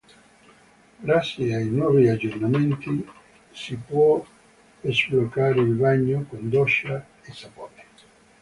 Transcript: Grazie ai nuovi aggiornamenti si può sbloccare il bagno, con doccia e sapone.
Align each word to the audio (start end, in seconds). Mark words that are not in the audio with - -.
Grazie 1.03 1.53
ai 1.55 1.67
nuovi 1.69 2.07
aggiornamenti 2.09 3.05
si 3.51 3.75
può 3.75 4.25
sbloccare 4.81 5.59
il 5.59 5.75
bagno, 5.75 6.25
con 6.27 6.49
doccia 6.49 7.05
e 7.21 7.31
sapone. 7.31 7.83